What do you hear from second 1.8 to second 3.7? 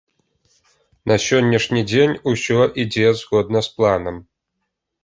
дзень усё ідзе згодна